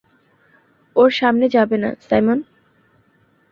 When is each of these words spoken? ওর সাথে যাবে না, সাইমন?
ওর 0.95 1.09
সাথে 1.19 1.47
যাবে 1.55 1.77
না, 1.83 1.89
সাইমন? 2.07 2.39